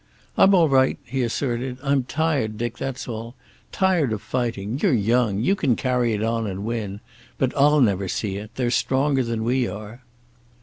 [0.35, 1.77] "I'm all right," he asserted.
[1.83, 3.35] "I'm tired, Dick, that's all.
[3.71, 4.79] Tired of fighting.
[4.81, 5.41] You're young.
[5.41, 7.01] You can carry it on, and win.
[7.37, 8.49] But I'll never see it.
[8.55, 10.01] They're stronger than we are."